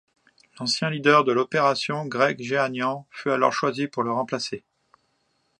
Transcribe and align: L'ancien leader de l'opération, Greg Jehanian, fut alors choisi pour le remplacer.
L'ancien 0.59 0.89
leader 0.89 1.23
de 1.25 1.31
l'opération, 1.31 2.07
Greg 2.07 2.41
Jehanian, 2.41 3.05
fut 3.11 3.29
alors 3.29 3.53
choisi 3.53 3.87
pour 3.87 4.01
le 4.01 4.11
remplacer. 4.11 4.63